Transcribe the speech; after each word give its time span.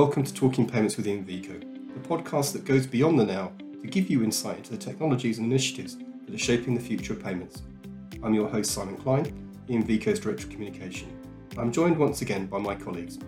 welcome 0.00 0.24
to 0.24 0.32
Talking 0.32 0.66
Payments 0.66 0.96
with 0.96 1.04
EMVCo, 1.04 1.60
the 1.92 2.08
podcast 2.08 2.54
that 2.54 2.64
goes 2.64 2.86
beyond 2.86 3.20
the 3.20 3.26
now 3.26 3.52
to 3.82 3.86
give 3.86 4.08
you 4.08 4.24
insight 4.24 4.56
into 4.56 4.70
the 4.70 4.78
technologies 4.78 5.36
and 5.36 5.46
initiatives 5.46 5.98
that 6.24 6.34
are 6.34 6.38
shaping 6.38 6.74
the 6.74 6.80
future 6.80 7.12
of 7.12 7.22
payments. 7.22 7.60
I'm 8.22 8.32
your 8.32 8.48
host, 8.48 8.70
Simon 8.70 8.96
Kleine, 8.96 9.30
EMVCo's 9.68 10.18
Director 10.18 10.46
of 10.46 10.50
Communication. 10.52 11.14
I'm 11.58 11.70
joined 11.70 11.98
once 11.98 12.22
again 12.22 12.46
by 12.46 12.56
my 12.56 12.74
colleagues, 12.74 13.18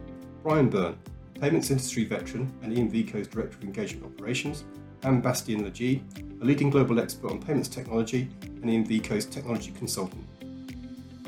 Brian 0.42 0.70
Byrne, 0.70 0.96
payments 1.38 1.70
industry 1.70 2.06
veteran 2.06 2.50
and 2.62 2.74
EMVCo's 2.74 3.28
Director 3.28 3.58
of 3.58 3.64
Engagement 3.64 4.06
Operations, 4.06 4.64
and 5.02 5.22
Bastien 5.22 5.62
Latge, 5.64 6.00
a 6.40 6.42
leading 6.42 6.70
global 6.70 6.98
expert 6.98 7.32
on 7.32 7.42
payments 7.42 7.68
technology 7.68 8.30
and 8.40 8.64
EMVCo's 8.64 9.26
technology 9.26 9.72
consultant. 9.72 10.26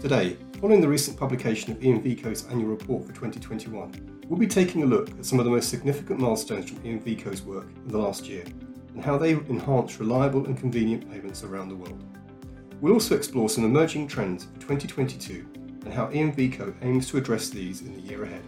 Today, 0.00 0.38
following 0.64 0.80
the 0.80 0.88
recent 0.88 1.14
publication 1.18 1.70
of 1.70 1.78
EMVCo's 1.80 2.46
annual 2.46 2.70
report 2.70 3.04
for 3.04 3.12
2021, 3.12 4.22
we'll 4.26 4.40
be 4.40 4.46
taking 4.46 4.82
a 4.82 4.86
look 4.86 5.10
at 5.10 5.26
some 5.26 5.38
of 5.38 5.44
the 5.44 5.50
most 5.50 5.68
significant 5.68 6.18
milestones 6.18 6.70
from 6.70 6.78
EMVCo's 6.78 7.42
work 7.42 7.66
in 7.84 7.88
the 7.88 7.98
last 7.98 8.26
year 8.26 8.44
and 8.94 9.04
how 9.04 9.18
they 9.18 9.32
enhance 9.32 10.00
reliable 10.00 10.46
and 10.46 10.56
convenient 10.56 11.06
payments 11.12 11.44
around 11.44 11.68
the 11.68 11.76
world. 11.76 12.02
We'll 12.80 12.94
also 12.94 13.14
explore 13.14 13.50
some 13.50 13.66
emerging 13.66 14.08
trends 14.08 14.44
for 14.44 14.60
2022 14.60 15.46
and 15.84 15.92
how 15.92 16.06
EMVCo 16.06 16.76
aims 16.80 17.10
to 17.10 17.18
address 17.18 17.50
these 17.50 17.82
in 17.82 17.92
the 17.92 18.00
year 18.00 18.24
ahead. 18.24 18.44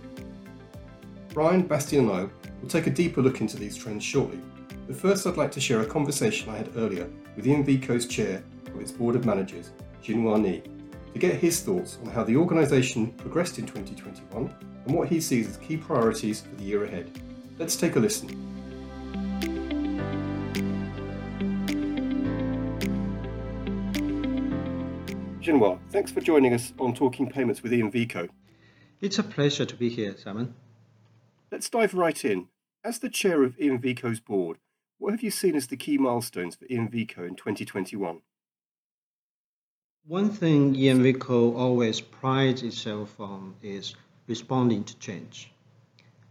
Brian, 1.34 1.66
Bastien 1.66 2.08
and 2.08 2.12
I 2.12 2.20
will 2.62 2.70
take 2.70 2.86
a 2.86 2.90
deeper 2.90 3.20
look 3.20 3.42
into 3.42 3.58
these 3.58 3.76
trends 3.76 4.02
shortly, 4.02 4.40
but 4.86 4.96
first 4.96 5.26
I'd 5.26 5.36
like 5.36 5.52
to 5.52 5.60
share 5.60 5.82
a 5.82 5.84
conversation 5.84 6.48
I 6.48 6.56
had 6.56 6.74
earlier 6.78 7.10
with 7.36 7.44
EMVCo's 7.44 8.06
chair 8.06 8.42
of 8.68 8.80
its 8.80 8.90
board 8.90 9.16
of 9.16 9.26
managers, 9.26 9.72
Jianhua 10.02 10.40
Ni, 10.40 10.62
to 11.18 11.26
get 11.28 11.40
his 11.40 11.62
thoughts 11.62 11.98
on 12.04 12.10
how 12.10 12.22
the 12.22 12.36
organisation 12.36 13.06
progressed 13.12 13.58
in 13.58 13.64
2021 13.64 14.54
and 14.84 14.94
what 14.94 15.08
he 15.08 15.18
sees 15.18 15.48
as 15.48 15.56
key 15.56 15.78
priorities 15.78 16.42
for 16.42 16.54
the 16.56 16.62
year 16.62 16.84
ahead. 16.84 17.10
Let's 17.58 17.74
take 17.74 17.96
a 17.96 18.00
listen. 18.00 18.28
Jianhua, 25.40 25.78
thanks 25.88 26.12
for 26.12 26.20
joining 26.20 26.52
us 26.52 26.74
on 26.78 26.92
Talking 26.92 27.30
Payments 27.30 27.62
with 27.62 27.72
EMVCo. 27.72 28.28
It's 29.00 29.18
a 29.18 29.22
pleasure 29.22 29.64
to 29.64 29.74
be 29.74 29.88
here, 29.88 30.14
Simon. 30.18 30.54
Let's 31.50 31.70
dive 31.70 31.94
right 31.94 32.22
in. 32.26 32.48
As 32.84 32.98
the 32.98 33.08
chair 33.08 33.42
of 33.42 33.56
EMVCo's 33.56 34.20
board, 34.20 34.58
what 34.98 35.12
have 35.12 35.22
you 35.22 35.30
seen 35.30 35.56
as 35.56 35.68
the 35.68 35.78
key 35.78 35.96
milestones 35.96 36.56
for 36.56 36.66
EMVCo 36.66 37.26
in 37.26 37.36
2021? 37.36 38.20
One 40.08 40.30
thing 40.30 40.76
EMVCo 40.76 41.56
always 41.56 42.00
prides 42.00 42.62
itself 42.62 43.18
on 43.18 43.56
is 43.60 43.96
responding 44.28 44.84
to 44.84 44.96
change. 44.98 45.50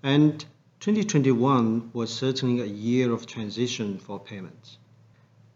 And 0.02 0.40
2021 0.80 1.90
was 1.92 2.14
certainly 2.14 2.62
a 2.62 2.66
year 2.66 3.12
of 3.12 3.28
transition 3.28 3.98
for 3.98 4.18
payments. 4.18 4.78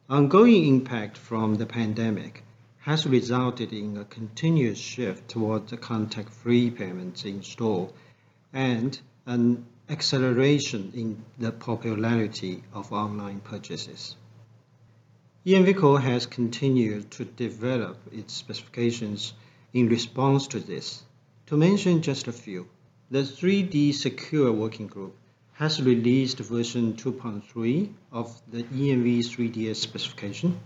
Ongoing 0.10 0.68
impact 0.68 1.18
from 1.18 1.56
the 1.56 1.66
pandemic 1.66 2.44
has 2.80 3.08
resulted 3.08 3.72
in 3.72 3.96
a 3.96 4.04
continuous 4.04 4.80
shift 4.80 5.30
towards 5.30 5.72
contact-free 5.72 6.72
payments 6.72 7.24
in 7.24 7.42
store 7.42 7.90
and 8.52 9.00
an 9.28 9.66
acceleration 9.88 10.92
in 10.94 11.24
the 11.38 11.54
popularity 11.54 12.66
of 12.74 12.92
online 12.92 13.40
purchases. 13.40 14.18
EMVCo 15.50 16.00
has 16.00 16.28
continued 16.28 17.10
to 17.10 17.26
develop 17.26 17.98
its 18.12 18.36
specifications 18.36 19.34
in 19.74 19.90
response 19.90 20.46
to 20.46 20.60
this. 20.60 21.02
To 21.48 21.58
mention 21.58 22.04
just 22.04 22.28
a 22.28 22.32
few, 22.32 22.68
the 23.10 23.24
3D 23.24 23.96
Secure 23.96 24.52
Working 24.52 24.86
Group 24.86 25.16
has 25.54 25.82
released 25.82 26.38
version 26.38 26.94
2.3 26.94 27.92
of 28.12 28.40
the 28.52 28.62
EMV 28.62 29.22
3DS 29.22 29.78
specification. 29.78 30.60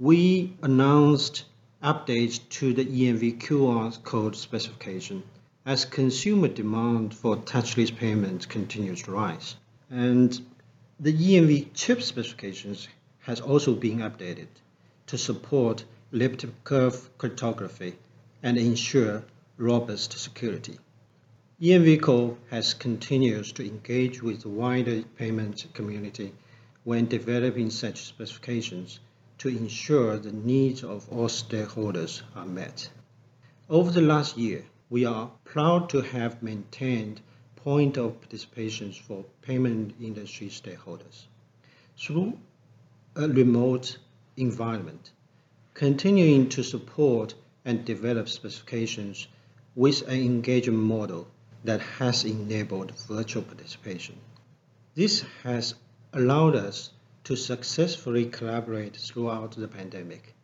We 0.00 0.52
announced 0.60 1.44
updates 1.80 2.40
to 2.58 2.72
the 2.72 2.86
EMV 2.86 3.38
QR 3.42 4.02
code 4.02 4.34
specification 4.34 5.22
as 5.66 5.84
consumer 5.84 6.48
demand 6.48 7.14
for 7.14 7.36
touchless 7.36 7.96
payments 7.96 8.44
continues 8.44 9.02
to 9.02 9.12
rise. 9.12 9.54
And 9.88 10.36
the 10.98 11.12
EMV 11.12 11.68
chip 11.74 12.02
specifications 12.02 12.88
has 13.24 13.40
also 13.40 13.74
been 13.74 13.98
updated 13.98 14.48
to 15.06 15.18
support 15.18 15.84
elliptic 16.12 16.50
curve 16.64 17.10
cryptography 17.18 17.94
and 18.42 18.56
ensure 18.56 19.24
robust 19.58 20.18
security. 20.18 20.78
EMVCO 21.60 22.36
has 22.50 22.74
continued 22.74 23.44
to 23.44 23.66
engage 23.66 24.22
with 24.22 24.42
the 24.42 24.48
wider 24.48 25.02
payment 25.16 25.66
community 25.72 26.32
when 26.84 27.06
developing 27.06 27.70
such 27.70 28.04
specifications 28.04 29.00
to 29.38 29.48
ensure 29.48 30.18
the 30.18 30.32
needs 30.32 30.84
of 30.84 31.10
all 31.10 31.28
stakeholders 31.28 32.22
are 32.36 32.46
met. 32.46 32.90
Over 33.70 33.90
the 33.90 34.02
last 34.02 34.36
year, 34.36 34.64
we 34.90 35.06
are 35.06 35.30
proud 35.44 35.88
to 35.90 36.02
have 36.02 36.42
maintained 36.42 37.22
point 37.56 37.96
of 37.96 38.20
participation 38.20 38.92
for 38.92 39.24
payment 39.40 39.94
industry 40.00 40.48
stakeholders. 40.48 41.24
Through 41.96 42.38
a 43.16 43.28
remote 43.28 43.96
environment, 44.36 45.12
continuing 45.72 46.48
to 46.48 46.64
support 46.64 47.32
and 47.64 47.84
develop 47.84 48.28
specifications 48.28 49.28
with 49.76 50.02
an 50.08 50.20
engagement 50.20 50.82
model 50.82 51.28
that 51.62 51.80
has 51.80 52.24
enabled 52.24 52.92
virtual 53.08 53.42
participation. 53.42 54.16
This 54.96 55.24
has 55.44 55.74
allowed 56.12 56.56
us 56.56 56.90
to 57.24 57.36
successfully 57.36 58.26
collaborate 58.26 58.96
throughout 58.96 59.52
the 59.52 59.68
pandemic, 59.68 60.34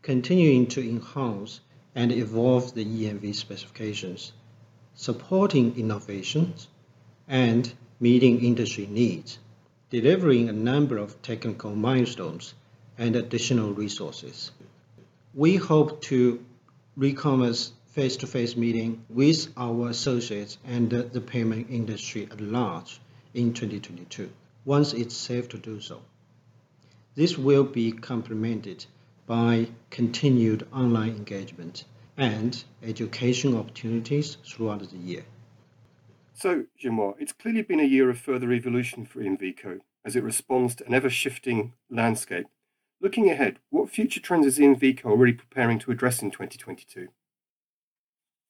continuing 0.00 0.66
to 0.68 0.80
enhance 0.80 1.60
and 1.94 2.10
evolve 2.10 2.74
the 2.74 2.84
EMV 2.84 3.34
specifications, 3.34 4.32
supporting 4.94 5.78
innovations 5.78 6.68
and 7.28 7.72
meeting 8.00 8.42
industry 8.42 8.86
needs, 8.86 9.38
delivering 10.00 10.48
a 10.48 10.52
number 10.52 10.98
of 10.98 11.22
technical 11.22 11.72
milestones 11.72 12.52
and 12.98 13.14
additional 13.14 13.72
resources. 13.72 14.50
We 15.32 15.54
hope 15.54 16.02
to 16.10 16.44
recommence 16.96 17.72
face-to-face 17.92 18.56
meeting 18.56 19.04
with 19.08 19.46
our 19.56 19.90
associates 19.90 20.58
and 20.64 20.90
the 20.90 21.20
payment 21.20 21.68
industry 21.70 22.24
at 22.28 22.40
large 22.40 23.00
in 23.34 23.54
2022, 23.54 24.28
once 24.64 24.94
it's 24.94 25.16
safe 25.16 25.48
to 25.50 25.58
do 25.58 25.80
so. 25.80 26.02
This 27.14 27.38
will 27.38 27.62
be 27.62 27.92
complemented 27.92 28.84
by 29.28 29.68
continued 29.90 30.66
online 30.72 31.10
engagement 31.10 31.84
and 32.16 32.64
education 32.82 33.56
opportunities 33.56 34.38
throughout 34.44 34.90
the 34.90 34.96
year. 34.96 35.24
So, 36.36 36.64
Jianhua, 36.82 37.14
it's 37.20 37.32
clearly 37.32 37.62
been 37.62 37.78
a 37.78 37.84
year 37.84 38.10
of 38.10 38.18
further 38.18 38.52
evolution 38.52 39.06
for 39.06 39.20
EMVCo 39.20 39.80
as 40.04 40.16
it 40.16 40.24
responds 40.24 40.74
to 40.74 40.86
an 40.86 40.92
ever 40.92 41.08
shifting 41.08 41.74
landscape. 41.88 42.46
Looking 43.00 43.30
ahead, 43.30 43.60
what 43.70 43.88
future 43.88 44.18
trends 44.18 44.44
is 44.44 44.58
EMVCo 44.58 45.04
already 45.04 45.34
preparing 45.34 45.78
to 45.78 45.92
address 45.92 46.22
in 46.22 46.32
2022? 46.32 47.06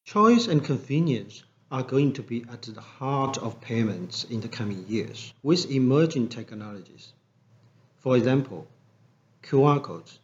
Choice 0.07 0.47
and 0.47 0.65
convenience 0.65 1.45
are 1.71 1.83
going 1.83 2.15
to 2.15 2.23
be 2.23 2.47
at 2.51 2.63
the 2.63 2.81
heart 2.81 3.37
of 3.37 3.61
payments 3.61 4.25
in 4.25 4.41
the 4.41 4.49
coming 4.49 4.87
years 4.89 5.35
with 5.43 5.71
emerging 5.71 6.31
technologies. 6.31 7.13
For 7.99 8.17
example, 8.17 8.67
QR 9.43 9.83
codes 9.83 10.19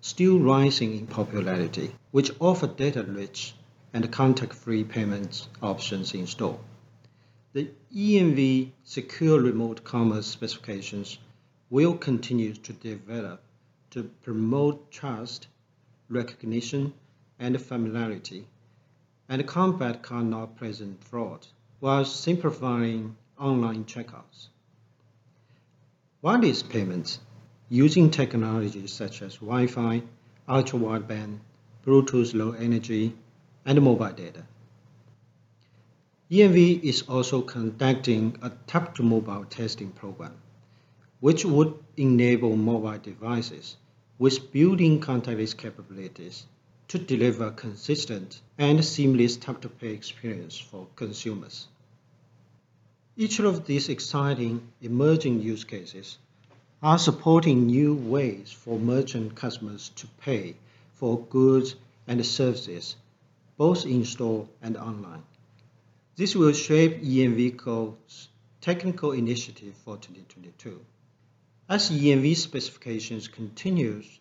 still 0.00 0.38
rising 0.38 0.96
in 0.96 1.06
popularity, 1.06 1.94
which 2.10 2.30
offer 2.40 2.68
data-rich 2.68 3.54
and 3.92 4.10
contact-free 4.10 4.84
payments 4.84 5.48
options 5.60 6.14
in 6.14 6.26
store. 6.26 6.58
The 7.54 7.68
EMV 7.94 8.70
secure 8.82 9.38
remote 9.38 9.84
commerce 9.84 10.26
specifications 10.26 11.18
will 11.68 11.98
continue 11.98 12.54
to 12.54 12.72
develop 12.72 13.42
to 13.90 14.04
promote 14.22 14.90
trust, 14.90 15.48
recognition, 16.08 16.94
and 17.38 17.60
familiarity, 17.60 18.46
and 19.28 19.46
combat 19.46 20.02
card 20.02 20.26
not 20.26 20.56
present 20.56 21.04
fraud, 21.04 21.46
while 21.78 22.06
simplifying 22.06 23.16
online 23.38 23.84
checkouts. 23.84 24.48
Wireless 26.22 26.62
payments 26.62 27.20
using 27.68 28.10
technologies 28.10 28.94
such 28.94 29.20
as 29.20 29.36
Wi-Fi, 29.36 30.02
ultra-wideband, 30.48 31.40
Bluetooth 31.84 32.32
low 32.32 32.52
energy, 32.52 33.14
and 33.66 33.82
mobile 33.82 34.12
data. 34.12 34.46
EMV 36.32 36.82
is 36.82 37.02
also 37.10 37.42
conducting 37.42 38.38
a 38.40 38.48
tap-to-mobile 38.66 39.44
testing 39.50 39.90
program, 39.90 40.32
which 41.20 41.44
would 41.44 41.74
enable 41.98 42.56
mobile 42.56 42.96
devices 42.96 43.76
with 44.18 44.50
built-in 44.50 44.98
contactless 44.98 45.54
capabilities 45.54 46.46
to 46.88 46.98
deliver 46.98 47.50
consistent 47.50 48.40
and 48.56 48.82
seamless 48.82 49.36
tap-to-pay 49.36 49.90
experience 49.92 50.56
for 50.56 50.86
consumers. 50.96 51.68
Each 53.14 53.38
of 53.38 53.66
these 53.66 53.90
exciting 53.90 54.66
emerging 54.80 55.42
use 55.42 55.64
cases 55.64 56.16
are 56.82 56.98
supporting 56.98 57.66
new 57.66 57.94
ways 57.94 58.50
for 58.50 58.78
merchant 58.78 59.34
customers 59.34 59.90
to 59.96 60.06
pay 60.22 60.56
for 60.94 61.20
goods 61.26 61.74
and 62.06 62.24
services, 62.24 62.96
both 63.58 63.84
in 63.84 64.06
store 64.06 64.48
and 64.62 64.78
online. 64.78 65.24
This 66.22 66.36
will 66.36 66.52
shape 66.52 67.02
EMVCo's 67.02 68.28
technical 68.60 69.10
initiative 69.10 69.74
for 69.74 69.96
2022. 69.96 70.80
As 71.68 71.90
EMV 71.90 72.36
specifications 72.36 73.26
continues 73.26 74.20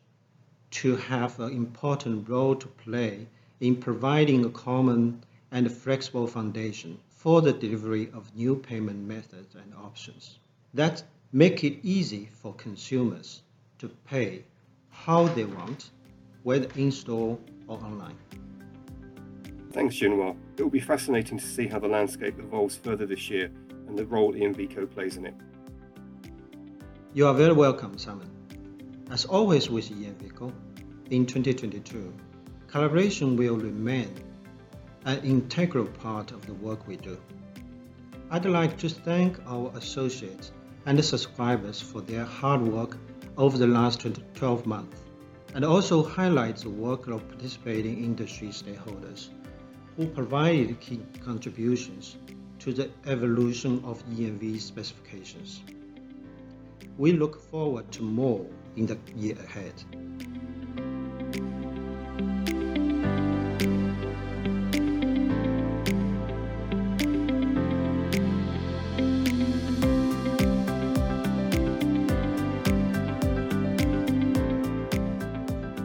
to 0.71 0.95
have 0.95 1.39
an 1.39 1.53
important 1.53 2.27
role 2.27 2.55
to 2.55 2.67
play 2.67 3.27
in 3.59 3.75
providing 3.75 4.43
a 4.45 4.49
common 4.49 5.23
and 5.51 5.71
flexible 5.71 6.25
foundation 6.25 6.97
for 7.07 7.39
the 7.39 7.53
delivery 7.53 8.09
of 8.15 8.35
new 8.35 8.55
payment 8.55 9.07
methods 9.07 9.53
and 9.53 9.71
options 9.75 10.39
that 10.73 11.03
make 11.31 11.63
it 11.63 11.77
easy 11.83 12.29
for 12.33 12.51
consumers 12.55 13.43
to 13.77 13.87
pay 14.09 14.43
how 14.89 15.27
they 15.35 15.45
want, 15.45 15.91
whether 16.41 16.67
in 16.75 16.91
store 16.91 17.37
or 17.67 17.77
online. 17.77 18.17
Thanks, 19.71 19.97
Jianhua. 19.97 20.35
It 20.61 20.63
will 20.65 20.69
be 20.69 20.79
fascinating 20.79 21.39
to 21.39 21.43
see 21.43 21.65
how 21.65 21.79
the 21.79 21.87
landscape 21.87 22.37
evolves 22.37 22.75
further 22.75 23.07
this 23.07 23.31
year 23.31 23.49
and 23.87 23.97
the 23.97 24.05
role 24.05 24.31
EMVCo 24.31 24.91
plays 24.91 25.17
in 25.17 25.25
it. 25.25 25.33
You 27.15 27.25
are 27.25 27.33
very 27.33 27.53
welcome, 27.53 27.97
Simon. 27.97 28.29
As 29.09 29.25
always 29.25 29.71
with 29.71 29.89
EMVCo, 29.89 30.53
in 31.09 31.25
2022, 31.25 32.13
collaboration 32.67 33.35
will 33.35 33.57
remain 33.57 34.13
an 35.05 35.17
integral 35.23 35.87
part 35.87 36.29
of 36.29 36.45
the 36.45 36.53
work 36.53 36.87
we 36.87 36.95
do. 36.95 37.17
I'd 38.29 38.45
like 38.45 38.77
to 38.77 38.89
thank 38.89 39.39
our 39.47 39.71
associates 39.75 40.51
and 40.85 41.03
subscribers 41.03 41.81
for 41.81 42.01
their 42.01 42.23
hard 42.23 42.61
work 42.61 42.99
over 43.35 43.57
the 43.57 43.65
last 43.65 44.05
12 44.35 44.67
months, 44.67 45.01
and 45.55 45.65
also 45.65 46.03
highlight 46.03 46.57
the 46.57 46.69
work 46.69 47.07
of 47.07 47.27
participating 47.29 48.03
industry 48.03 48.49
stakeholders 48.49 49.29
who 49.97 50.07
provided 50.07 50.79
key 50.79 51.01
contributions 51.23 52.17
to 52.59 52.71
the 52.71 52.89
evolution 53.05 53.81
of 53.83 54.03
EMV 54.09 54.59
specifications. 54.59 55.61
We 56.97 57.13
look 57.13 57.41
forward 57.49 57.91
to 57.93 58.03
more 58.03 58.45
in 58.75 58.85
the 58.85 58.97
year 59.15 59.35
ahead. 59.43 59.73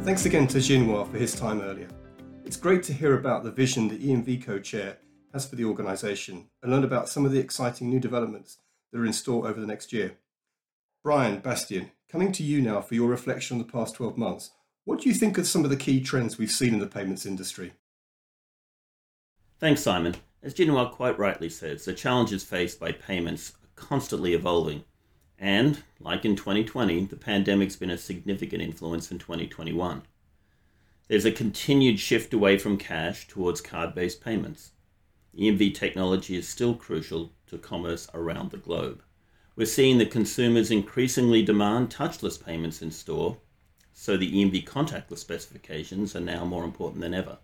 Thanks 0.04 0.24
again 0.24 0.46
to 0.48 0.58
Jianhua 0.58 1.10
for 1.10 1.18
his 1.18 1.34
time 1.34 1.60
earlier. 1.60 1.88
It's 2.56 2.62
great 2.62 2.84
to 2.84 2.94
hear 2.94 3.12
about 3.12 3.44
the 3.44 3.50
vision 3.50 3.88
the 3.88 3.98
EMVCo 3.98 4.64
chair 4.64 4.96
has 5.34 5.44
for 5.44 5.56
the 5.56 5.66
organisation 5.66 6.48
and 6.62 6.72
learn 6.72 6.84
about 6.84 7.10
some 7.10 7.26
of 7.26 7.30
the 7.30 7.38
exciting 7.38 7.90
new 7.90 8.00
developments 8.00 8.56
that 8.90 8.98
are 8.98 9.04
in 9.04 9.12
store 9.12 9.46
over 9.46 9.60
the 9.60 9.66
next 9.66 9.92
year. 9.92 10.16
Brian, 11.04 11.40
Bastien, 11.40 11.90
coming 12.10 12.32
to 12.32 12.42
you 12.42 12.62
now 12.62 12.80
for 12.80 12.94
your 12.94 13.08
reflection 13.08 13.56
on 13.56 13.58
the 13.58 13.70
past 13.70 13.96
12 13.96 14.16
months. 14.16 14.52
What 14.86 15.02
do 15.02 15.08
you 15.10 15.14
think 15.14 15.38
are 15.38 15.44
some 15.44 15.64
of 15.64 15.70
the 15.70 15.76
key 15.76 16.00
trends 16.00 16.38
we've 16.38 16.50
seen 16.50 16.72
in 16.72 16.80
the 16.80 16.86
payments 16.86 17.26
industry? 17.26 17.74
Thanks, 19.60 19.82
Simon. 19.82 20.14
As 20.42 20.54
Jianhua 20.54 20.92
quite 20.92 21.18
rightly 21.18 21.50
says, 21.50 21.84
the 21.84 21.92
challenges 21.92 22.42
faced 22.42 22.80
by 22.80 22.90
payments 22.90 23.52
are 23.62 23.68
constantly 23.74 24.32
evolving 24.32 24.82
and, 25.38 25.82
like 26.00 26.24
in 26.24 26.36
2020, 26.36 27.04
the 27.04 27.16
pandemic's 27.16 27.76
been 27.76 27.90
a 27.90 27.98
significant 27.98 28.62
influence 28.62 29.10
in 29.10 29.18
2021. 29.18 30.04
There's 31.08 31.24
a 31.24 31.32
continued 31.32 32.00
shift 32.00 32.34
away 32.34 32.58
from 32.58 32.78
cash 32.78 33.28
towards 33.28 33.60
card 33.60 33.94
based 33.94 34.20
payments. 34.20 34.72
EMV 35.38 35.74
technology 35.74 36.36
is 36.36 36.48
still 36.48 36.74
crucial 36.74 37.32
to 37.46 37.58
commerce 37.58 38.08
around 38.12 38.50
the 38.50 38.56
globe. 38.56 39.02
We're 39.54 39.66
seeing 39.66 39.98
that 39.98 40.10
consumers 40.10 40.70
increasingly 40.70 41.42
demand 41.42 41.90
touchless 41.90 42.42
payments 42.42 42.82
in 42.82 42.90
store, 42.90 43.38
so 43.92 44.16
the 44.16 44.30
EMV 44.30 44.64
contactless 44.64 45.18
specifications 45.18 46.16
are 46.16 46.20
now 46.20 46.44
more 46.44 46.64
important 46.64 47.00
than 47.00 47.14
ever. 47.14 47.38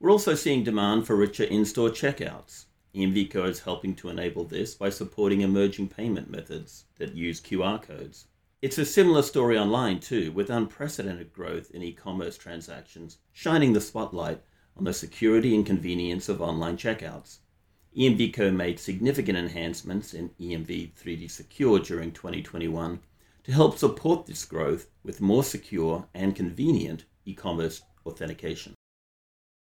We're 0.00 0.10
also 0.10 0.34
seeing 0.34 0.64
demand 0.64 1.06
for 1.06 1.16
richer 1.16 1.44
in 1.44 1.64
store 1.64 1.90
checkouts, 1.90 2.66
EMVCo 2.94 3.46
is 3.48 3.60
helping 3.60 3.94
to 3.94 4.08
enable 4.08 4.44
this 4.44 4.74
by 4.74 4.88
supporting 4.88 5.42
emerging 5.42 5.88
payment 5.88 6.30
methods 6.30 6.86
that 6.96 7.14
use 7.14 7.40
QR 7.40 7.82
codes. 7.82 8.26
It's 8.60 8.78
a 8.78 8.84
similar 8.84 9.22
story 9.22 9.56
online 9.56 10.00
too, 10.00 10.32
with 10.32 10.50
unprecedented 10.50 11.32
growth 11.32 11.70
in 11.70 11.80
e 11.80 11.92
commerce 11.92 12.36
transactions, 12.36 13.18
shining 13.32 13.72
the 13.72 13.80
spotlight 13.80 14.42
on 14.76 14.82
the 14.82 14.92
security 14.92 15.54
and 15.54 15.64
convenience 15.64 16.28
of 16.28 16.42
online 16.42 16.76
checkouts. 16.76 17.38
EMVCo 17.96 18.52
made 18.52 18.80
significant 18.80 19.38
enhancements 19.38 20.12
in 20.12 20.30
EMV 20.40 20.90
3D 20.94 21.30
Secure 21.30 21.78
during 21.78 22.10
2021 22.10 22.98
to 23.44 23.52
help 23.52 23.78
support 23.78 24.26
this 24.26 24.44
growth 24.44 24.88
with 25.04 25.20
more 25.20 25.44
secure 25.44 26.08
and 26.12 26.34
convenient 26.34 27.04
e 27.24 27.34
commerce 27.34 27.82
authentication. 28.06 28.74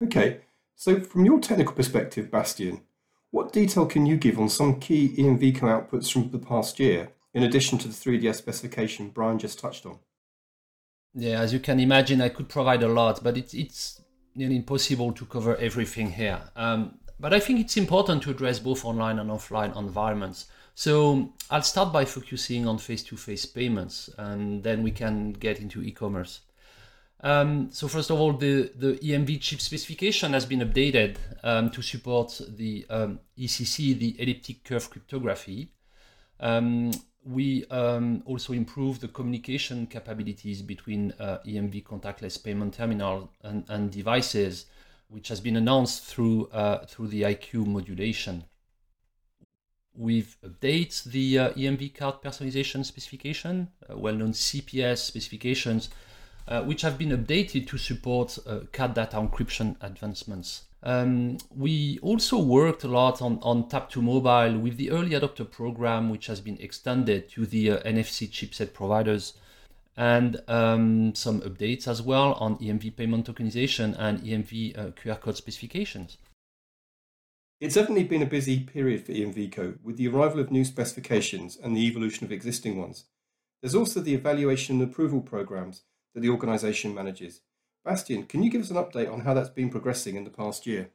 Okay, 0.05 0.43
so 0.77 1.01
from 1.01 1.25
your 1.25 1.41
technical 1.41 1.75
perspective, 1.75 2.31
Bastien, 2.31 2.83
what 3.33 3.53
detail 3.53 3.87
can 3.87 4.07
you 4.07 4.17
give 4.17 4.39
on 4.39 4.49
some 4.49 4.79
key 4.79 5.09
EMVCo 5.19 5.63
outputs 5.63 6.13
from 6.13 6.31
the 6.31 6.39
past 6.39 6.79
year, 6.79 7.11
in 7.37 7.43
addition 7.43 7.77
to 7.77 7.89
the 7.89 7.95
3DS 7.95 8.37
specification 8.37 9.11
Brian 9.11 9.39
just 9.39 9.59
touched 9.59 9.85
on? 9.85 9.99
Yeah, 11.15 11.41
as 11.41 11.53
you 11.53 11.61
can 11.61 11.79
imagine, 11.79 12.23
I 12.23 12.31
could 12.31 12.49
provide 12.49 12.83
a 12.83 12.89
lot, 12.89 13.23
but 13.23 13.37
it's, 13.37 13.53
it's 13.53 14.01
nearly 14.35 14.57
impossible 14.57 15.13
to 15.13 15.27
cover 15.27 15.55
everything 15.57 16.13
here. 16.13 16.41
Um, 16.57 16.99
but 17.21 17.35
I 17.35 17.41
think 17.41 17.61
it's 17.61 17.77
important 17.77 18.23
to 18.23 18.31
address 18.31 18.59
both 18.59 18.87
online 18.87 19.19
and 19.19 19.31
offline 19.31 19.77
environments. 19.77 20.47
So 20.75 21.35
I'll 21.51 21.63
start 21.63 21.93
by 21.93 22.07
focusing 22.07 22.67
on 22.67 22.79
face 22.79 23.03
to 23.05 23.17
face 23.19 23.45
payments, 23.45 24.09
and 24.17 24.63
then 24.63 24.83
we 24.83 24.91
can 24.91 25.33
get 25.33 25.61
into 25.61 25.83
e 25.83 25.93
commerce. 25.93 26.41
Um, 27.21 27.71
so 27.71 27.89
first 27.89 28.11
of 28.11 28.19
all, 28.19 28.33
the, 28.33 28.71
the 28.77 28.95
EMV 28.95 29.41
chip 29.43 29.61
specification 29.61 30.33
has 30.33 30.47
been 30.47 30.61
updated 30.61 31.17
um, 31.43 31.71
to 31.71 31.83
support 31.83 32.41
the 32.49 32.87
um, 32.89 33.21
ECC, 33.39 33.99
the 33.99 34.17
elliptic 34.21 34.65
curve 34.65 34.89
cryptography. 34.89 35.71
We 37.29 37.67
um, 37.67 38.23
also 38.25 38.53
improve 38.53 39.01
the 39.01 39.09
communication 39.09 39.89
capabilities 39.89 40.63
between 40.63 41.13
uh, 41.19 41.39
EMV 41.45 41.83
contactless 41.83 42.43
payment 42.43 42.75
terminal 42.75 43.31
and, 43.43 43.65
and, 43.69 43.91
devices, 43.91 44.67
which 45.09 45.29
has 45.29 45.41
been 45.41 45.57
announced 45.57 46.05
through 46.05 46.47
uh, 46.53 46.87
through 46.87 47.09
the 47.09 47.23
IQ 47.23 47.67
modulation. 47.67 48.45
We've 49.95 50.37
updated 50.45 51.05
the 51.05 51.39
uh, 51.39 51.51
EMV 51.55 51.95
card 51.97 52.23
personalization 52.23 52.85
specification, 52.85 53.71
uh, 53.91 53.97
well-known 53.97 54.33
CPS 54.33 54.99
specifications 54.99 55.89
uh, 56.49 56.63
which 56.63 56.83
have 56.83 56.97
been 56.97 57.11
updated 57.11 57.67
to 57.69 57.79
support 57.79 58.39
uh, 58.47 58.61
card 58.73 58.95
data 58.95 59.17
encryption 59.17 59.77
advancements. 59.81 60.66
Um, 60.83 61.39
we 61.55 61.99
also 62.01 62.39
worked 62.39 62.85
a 62.85 62.89
lot 62.89 63.21
on, 63.21 63.39
on 63.43 63.69
Tap 63.69 63.91
to 63.91 64.03
Mobile 64.03 64.59
with 64.59 64.77
the 64.77 64.91
early 64.91 65.11
adopter 65.11 65.51
program, 65.51 66.11
which 66.11 66.27
has 66.27 66.41
been 66.41 66.59
extended 66.59 67.29
to 67.31 67.47
the 67.47 67.73
uh, 67.73 67.79
NFC 67.83 68.29
chipset 68.29 68.73
providers, 68.73 69.35
and 69.97 70.41
um, 70.47 71.15
some 71.15 71.41
updates 71.41 71.89
as 71.89 72.03
well 72.03 72.35
on 72.35 72.59
EMV 72.59 72.97
payment 72.97 73.27
tokenization 73.27 73.97
and 73.99 74.21
EMV 74.21 74.79
uh, 74.79 74.91
QR 74.93 75.21
code 75.21 75.37
specifications. 75.37 76.19
It's 77.59 77.75
definitely 77.75 78.05
been 78.05 78.23
a 78.23 78.27
busy 78.27 78.61
period 78.61 79.07
for 79.07 79.13
EMVCo 79.13 79.83
with 79.83 79.97
the 79.97 80.09
arrival 80.09 80.41
of 80.41 80.51
new 80.51 80.65
specifications 80.65 81.57
and 81.57 81.75
the 81.75 81.87
evolution 81.87 82.27
of 82.27 82.33
existing 82.33 82.79
ones. 82.79 83.07
There's 83.63 83.75
also 83.75 84.01
the 84.01 84.13
evaluation 84.13 84.81
and 84.81 84.91
approval 84.91 85.23
programs 85.23 85.83
that 86.15 86.21
the 86.21 86.29
organisation 86.29 86.95
manages. 86.95 87.41
Bastien, 87.87 88.25
can 88.25 88.43
you 88.43 88.51
give 88.51 88.63
us 88.63 88.71
an 88.71 88.77
update 88.77 89.11
on 89.11 89.21
how 89.21 89.33
that's 89.33 89.49
been 89.49 89.71
progressing 89.71 90.17
in 90.17 90.25
the 90.25 90.31
past 90.31 90.67
year? 90.67 90.91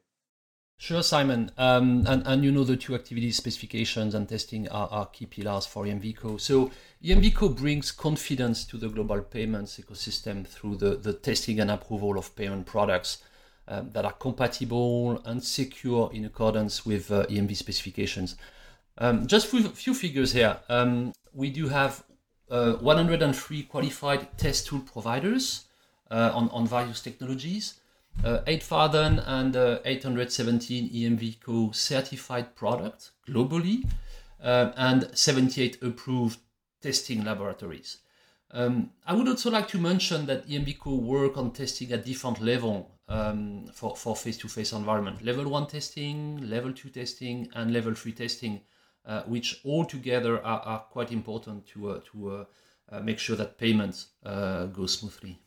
Sure, 0.76 1.02
Simon. 1.02 1.50
Um, 1.56 2.04
and, 2.06 2.22
and 2.26 2.44
you 2.44 2.52
know 2.52 2.64
the 2.64 2.76
two 2.76 2.94
activities, 2.94 3.38
specifications 3.38 4.14
and 4.14 4.28
testing, 4.28 4.68
are, 4.68 4.88
are 4.90 5.06
key 5.06 5.24
pillars 5.24 5.64
for 5.64 5.86
EMVCo. 5.86 6.38
So 6.38 6.70
EMVCo 7.02 7.56
brings 7.56 7.92
confidence 7.92 8.66
to 8.66 8.76
the 8.76 8.90
global 8.90 9.22
payments 9.22 9.80
ecosystem 9.80 10.46
through 10.46 10.76
the, 10.76 10.96
the 10.96 11.14
testing 11.14 11.60
and 11.60 11.70
approval 11.70 12.18
of 12.18 12.36
payment 12.36 12.66
products 12.66 13.22
um, 13.68 13.90
that 13.92 14.04
are 14.04 14.12
compatible 14.12 15.22
and 15.24 15.42
secure 15.42 16.10
in 16.12 16.26
accordance 16.26 16.84
with 16.84 17.10
uh, 17.10 17.24
EMV 17.24 17.56
specifications. 17.56 18.36
Um, 18.98 19.26
just 19.26 19.50
a 19.54 19.62
few 19.70 19.94
figures 19.94 20.32
here. 20.32 20.58
Um, 20.68 21.14
we 21.32 21.48
do 21.48 21.68
have 21.68 22.04
uh, 22.50 22.74
103 22.74 23.62
qualified 23.62 24.36
test 24.36 24.66
tool 24.66 24.80
providers 24.80 25.64
on, 26.12 26.50
on 26.50 26.66
various 26.66 27.00
technologies, 27.00 27.80
uh, 28.24 28.40
8,817 28.46 30.90
EMVCo 30.90 31.74
certified 31.74 32.54
products 32.54 33.12
globally, 33.26 33.84
uh, 34.42 34.72
and 34.76 35.08
78 35.16 35.82
approved 35.82 36.38
testing 36.80 37.24
laboratories. 37.24 37.98
Um, 38.50 38.90
I 39.06 39.14
would 39.14 39.28
also 39.28 39.50
like 39.50 39.68
to 39.68 39.78
mention 39.78 40.26
that 40.26 40.46
EMVCo 40.46 41.00
work 41.00 41.38
on 41.38 41.52
testing 41.52 41.90
at 41.92 42.04
different 42.04 42.40
level 42.40 42.90
um, 43.08 43.66
for, 43.72 44.14
face-to-face 44.14 44.72
environment. 44.72 45.24
Level 45.24 45.48
1 45.48 45.68
testing, 45.68 46.48
level 46.48 46.72
2 46.72 46.90
testing, 46.90 47.48
and 47.54 47.72
level 47.72 47.94
3 47.94 48.12
testing, 48.12 48.60
uh, 49.06 49.22
which 49.22 49.60
all 49.64 49.84
together 49.84 50.44
are, 50.44 50.60
are 50.60 50.80
quite 50.80 51.12
important 51.12 51.66
to, 51.68 51.90
uh, 51.90 52.00
to 52.12 52.30
uh, 52.30 52.44
uh 52.90 53.00
make 53.00 53.18
sure 53.18 53.36
that 53.36 53.58
payments 53.58 54.08
uh, 54.24 54.66
go 54.66 54.86
smoothly. 54.86 55.41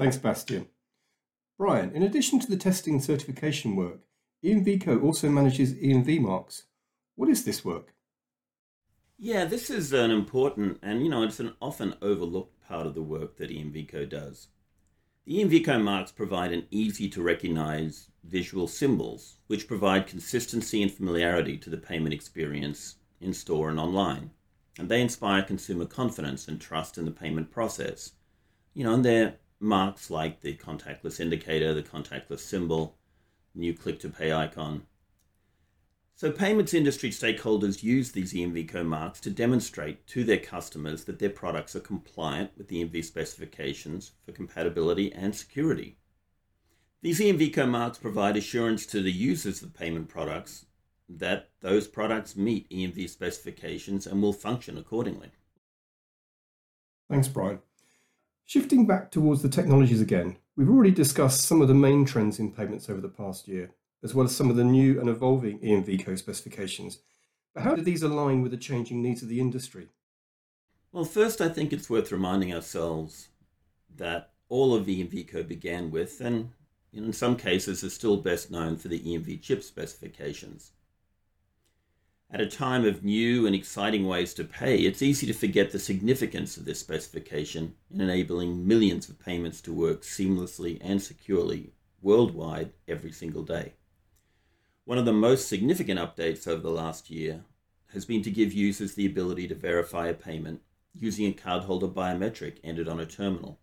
Thanks, 0.00 0.16
Bastien. 0.16 0.66
Brian, 1.58 1.94
in 1.94 2.02
addition 2.02 2.40
to 2.40 2.48
the 2.48 2.56
testing 2.56 2.94
and 2.94 3.04
certification 3.04 3.76
work, 3.76 4.00
EMVCo 4.42 5.02
also 5.02 5.28
manages 5.28 5.74
EMV 5.74 6.22
marks. 6.22 6.62
What 7.16 7.28
is 7.28 7.44
this 7.44 7.66
work? 7.66 7.92
Yeah, 9.18 9.44
this 9.44 9.68
is 9.68 9.92
an 9.92 10.10
important 10.10 10.78
and, 10.82 11.02
you 11.02 11.10
know, 11.10 11.22
it's 11.22 11.38
an 11.38 11.52
often 11.60 11.96
overlooked 12.00 12.66
part 12.66 12.86
of 12.86 12.94
the 12.94 13.02
work 13.02 13.36
that 13.36 13.50
EMVCo 13.50 14.08
does. 14.08 14.48
The 15.26 15.44
EMVCo 15.44 15.82
marks 15.82 16.12
provide 16.12 16.54
an 16.54 16.66
easy 16.70 17.10
to 17.10 17.22
recognize 17.22 18.08
visual 18.24 18.68
symbols, 18.68 19.36
which 19.48 19.68
provide 19.68 20.06
consistency 20.06 20.82
and 20.82 20.90
familiarity 20.90 21.58
to 21.58 21.68
the 21.68 21.76
payment 21.76 22.14
experience 22.14 22.96
in 23.20 23.34
store 23.34 23.68
and 23.68 23.78
online. 23.78 24.30
And 24.78 24.88
they 24.88 25.02
inspire 25.02 25.42
consumer 25.42 25.84
confidence 25.84 26.48
and 26.48 26.58
trust 26.58 26.96
in 26.96 27.04
the 27.04 27.10
payment 27.10 27.50
process. 27.50 28.12
You 28.72 28.84
know, 28.84 28.94
and 28.94 29.04
they're 29.04 29.34
marks 29.60 30.10
like 30.10 30.40
the 30.40 30.56
contactless 30.56 31.20
indicator, 31.20 31.72
the 31.72 31.82
contactless 31.82 32.40
symbol, 32.40 32.96
new 33.54 33.74
click 33.74 34.00
to 34.00 34.08
pay 34.08 34.32
icon, 34.32 34.86
so, 36.20 36.30
payments 36.30 36.74
industry 36.74 37.08
stakeholders 37.08 37.82
use 37.82 38.12
these 38.12 38.34
EMVCo 38.34 38.84
marks 38.84 39.20
to 39.20 39.30
demonstrate 39.30 40.06
to 40.08 40.22
their 40.22 40.36
customers 40.36 41.04
that 41.04 41.18
their 41.18 41.30
products 41.30 41.74
are 41.74 41.80
compliant 41.80 42.50
with 42.58 42.68
the 42.68 42.84
EMV 42.84 43.02
specifications 43.06 44.12
for 44.22 44.32
compatibility 44.32 45.10
and 45.14 45.34
security. 45.34 45.96
These 47.00 47.20
EMVCo 47.20 47.66
marks 47.66 47.96
provide 47.96 48.36
assurance 48.36 48.84
to 48.88 49.00
the 49.00 49.10
users 49.10 49.62
of 49.62 49.72
payment 49.72 50.10
products 50.10 50.66
that 51.08 51.48
those 51.62 51.88
products 51.88 52.36
meet 52.36 52.68
EMV 52.68 53.08
specifications 53.08 54.06
and 54.06 54.20
will 54.20 54.34
function 54.34 54.76
accordingly. 54.76 55.30
Thanks, 57.08 57.28
Brian. 57.28 57.60
Shifting 58.50 58.84
back 58.84 59.12
towards 59.12 59.42
the 59.42 59.48
technologies 59.48 60.00
again, 60.00 60.36
we've 60.56 60.68
already 60.68 60.90
discussed 60.90 61.42
some 61.42 61.62
of 61.62 61.68
the 61.68 61.72
main 61.74 62.04
trends 62.04 62.40
in 62.40 62.50
payments 62.50 62.90
over 62.90 63.00
the 63.00 63.08
past 63.08 63.46
year 63.46 63.70
as 64.02 64.12
well 64.12 64.26
as 64.26 64.34
some 64.34 64.50
of 64.50 64.56
the 64.56 64.64
new 64.64 64.98
and 64.98 65.08
evolving 65.08 65.60
EMVCo 65.60 66.18
specifications. 66.18 66.98
But 67.54 67.62
how 67.62 67.76
do 67.76 67.82
these 67.82 68.02
align 68.02 68.42
with 68.42 68.50
the 68.50 68.56
changing 68.56 69.02
needs 69.02 69.22
of 69.22 69.28
the 69.28 69.38
industry? 69.38 69.90
Well, 70.90 71.04
first, 71.04 71.40
I 71.40 71.48
think 71.48 71.72
it's 71.72 71.88
worth 71.88 72.10
reminding 72.10 72.52
ourselves 72.52 73.28
that 73.94 74.32
all 74.48 74.74
of 74.74 74.86
EMVCo 74.86 75.46
began 75.46 75.92
with, 75.92 76.20
and 76.20 76.50
in 76.92 77.12
some 77.12 77.36
cases 77.36 77.84
is 77.84 77.94
still 77.94 78.16
best 78.16 78.50
known 78.50 78.78
for 78.78 78.88
the 78.88 78.98
EMV 78.98 79.42
chip 79.42 79.62
specifications. 79.62 80.72
At 82.32 82.40
a 82.40 82.46
time 82.46 82.84
of 82.84 83.02
new 83.02 83.44
and 83.44 83.56
exciting 83.56 84.06
ways 84.06 84.34
to 84.34 84.44
pay, 84.44 84.78
it's 84.82 85.02
easy 85.02 85.26
to 85.26 85.32
forget 85.32 85.72
the 85.72 85.80
significance 85.80 86.56
of 86.56 86.64
this 86.64 86.78
specification 86.78 87.74
in 87.92 88.00
enabling 88.00 88.68
millions 88.68 89.08
of 89.08 89.18
payments 89.18 89.60
to 89.62 89.72
work 89.72 90.02
seamlessly 90.02 90.78
and 90.80 91.02
securely 91.02 91.72
worldwide 92.00 92.72
every 92.86 93.10
single 93.10 93.42
day. 93.42 93.72
One 94.84 94.96
of 94.96 95.06
the 95.06 95.12
most 95.12 95.48
significant 95.48 95.98
updates 95.98 96.46
over 96.46 96.62
the 96.62 96.70
last 96.70 97.10
year 97.10 97.42
has 97.92 98.04
been 98.04 98.22
to 98.22 98.30
give 98.30 98.52
users 98.52 98.94
the 98.94 99.06
ability 99.06 99.48
to 99.48 99.56
verify 99.56 100.06
a 100.06 100.14
payment 100.14 100.62
using 100.94 101.26
a 101.26 101.32
cardholder 101.32 101.92
biometric 101.92 102.58
entered 102.62 102.86
on 102.86 103.00
a 103.00 103.06
terminal, 103.06 103.58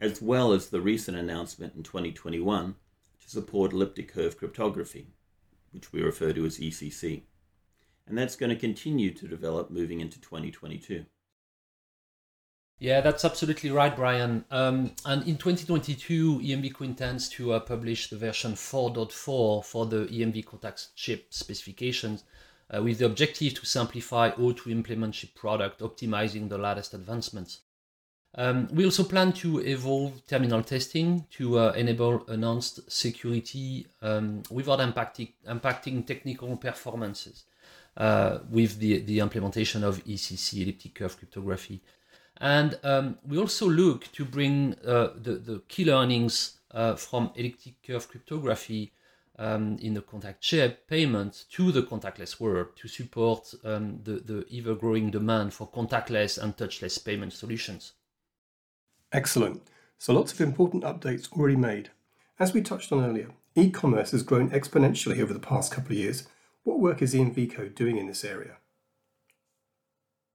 as 0.00 0.22
well 0.22 0.54
as 0.54 0.70
the 0.70 0.80
recent 0.80 1.18
announcement 1.18 1.74
in 1.74 1.82
2021 1.82 2.76
to 3.20 3.28
support 3.28 3.74
elliptic 3.74 4.10
curve 4.10 4.38
cryptography, 4.38 5.08
which 5.70 5.92
we 5.92 6.00
refer 6.00 6.32
to 6.32 6.46
as 6.46 6.58
ECC. 6.58 7.24
And 8.08 8.16
that's 8.16 8.36
going 8.36 8.50
to 8.50 8.56
continue 8.56 9.12
to 9.12 9.28
develop 9.28 9.70
moving 9.70 10.00
into 10.00 10.20
2022. 10.20 11.04
Yeah, 12.80 13.00
that's 13.00 13.24
absolutely 13.24 13.70
right, 13.70 13.94
Brian. 13.94 14.44
Um, 14.50 14.92
and 15.04 15.26
in 15.26 15.36
2022, 15.36 16.38
EMVCo 16.38 16.82
intends 16.82 17.28
to 17.30 17.52
uh, 17.52 17.60
publish 17.60 18.08
the 18.08 18.16
version 18.16 18.52
4.4 18.52 19.64
for 19.64 19.86
the 19.86 20.06
EMV 20.06 20.46
contact 20.46 20.94
chip 20.94 21.26
specifications 21.30 22.22
uh, 22.72 22.80
with 22.80 22.98
the 22.98 23.06
objective 23.06 23.54
to 23.54 23.66
simplify 23.66 24.30
how 24.30 24.52
to 24.52 24.70
implement 24.70 25.14
chip 25.14 25.34
product, 25.34 25.80
optimizing 25.80 26.48
the 26.48 26.56
latest 26.56 26.94
advancements. 26.94 27.60
Um, 28.36 28.68
we 28.72 28.84
also 28.84 29.02
plan 29.02 29.32
to 29.34 29.58
evolve 29.58 30.24
terminal 30.28 30.62
testing 30.62 31.26
to 31.30 31.58
uh, 31.58 31.72
enable 31.72 32.24
enhanced 32.26 32.92
security 32.92 33.88
um, 34.02 34.44
without 34.50 34.78
impacting, 34.78 35.32
impacting 35.48 36.06
technical 36.06 36.56
performances 36.56 37.44
uh, 37.98 38.38
with 38.48 38.78
the, 38.78 39.00
the 39.00 39.20
implementation 39.20 39.84
of 39.84 40.02
ECC, 40.04 40.62
elliptic 40.62 40.94
curve 40.94 41.16
cryptography. 41.18 41.82
And 42.40 42.78
um, 42.84 43.18
we 43.26 43.38
also 43.38 43.68
look 43.68 44.10
to 44.12 44.24
bring 44.24 44.76
uh, 44.86 45.08
the, 45.20 45.32
the 45.34 45.62
key 45.68 45.84
learnings 45.84 46.60
uh, 46.70 46.94
from 46.94 47.32
elliptic 47.34 47.82
curve 47.84 48.08
cryptography 48.08 48.92
um, 49.38 49.76
in 49.80 49.94
the 49.94 50.00
contact 50.00 50.40
chip 50.40 50.86
payment 50.88 51.44
to 51.52 51.72
the 51.72 51.82
contactless 51.82 52.40
world 52.40 52.68
to 52.76 52.88
support 52.88 53.52
um, 53.64 54.00
the, 54.04 54.12
the 54.12 54.46
ever 54.56 54.74
growing 54.74 55.10
demand 55.10 55.52
for 55.52 55.68
contactless 55.68 56.42
and 56.42 56.56
touchless 56.56 57.04
payment 57.04 57.32
solutions. 57.32 57.92
Excellent. 59.12 59.62
So 59.98 60.12
lots 60.12 60.32
of 60.32 60.40
important 60.40 60.84
updates 60.84 61.32
already 61.32 61.56
made. 61.56 61.90
As 62.38 62.52
we 62.52 62.62
touched 62.62 62.92
on 62.92 63.04
earlier, 63.04 63.30
e 63.56 63.70
commerce 63.70 64.12
has 64.12 64.22
grown 64.22 64.50
exponentially 64.50 65.20
over 65.20 65.32
the 65.32 65.40
past 65.40 65.72
couple 65.72 65.92
of 65.92 65.98
years. 65.98 66.28
What 66.68 66.80
work 66.80 67.00
is 67.00 67.14
EMVCo 67.14 67.74
doing 67.74 67.96
in 67.96 68.08
this 68.08 68.22
area? 68.22 68.58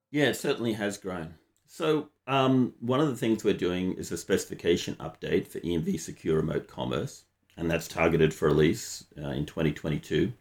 Yeah, 0.10 0.30
it 0.30 0.36
certainly 0.36 0.74
has 0.74 0.98
grown. 0.98 1.36
So, 1.68 2.10
um, 2.26 2.74
one 2.80 3.00
of 3.00 3.08
the 3.08 3.16
things 3.16 3.44
we're 3.44 3.54
doing 3.54 3.94
is 3.94 4.12
a 4.12 4.18
specification 4.18 4.96
update 4.96 5.48
for 5.48 5.60
EMV 5.60 6.00
Secure 6.00 6.38
Remote 6.38 6.68
Commerce, 6.68 7.26
and 7.56 7.70
that's 7.70 7.88
targeted 7.88 8.34
for 8.34 8.48
release 8.48 9.06
uh, 9.16 9.28
in 9.28 9.46
2022. 9.46 10.34